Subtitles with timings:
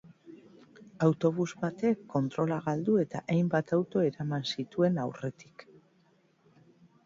[1.07, 5.71] Autobus batek kontrola galdu, eta hainbat auto eraman zituen aurretik.